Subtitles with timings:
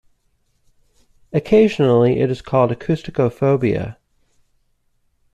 [1.31, 3.97] Occasionally it is called acousticophobia.